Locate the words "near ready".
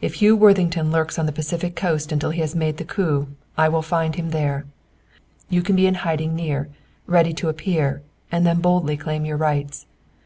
6.34-7.34